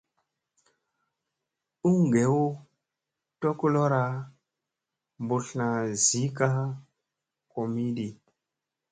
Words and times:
U 1.89 1.91
ngew 2.05 2.37
togolora 3.39 4.03
mbutlna 5.21 5.67
zi 6.03 6.23
ka 6.37 6.49
komiɗi. 7.51 8.07